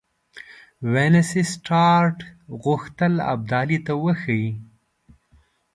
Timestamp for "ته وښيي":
3.85-4.51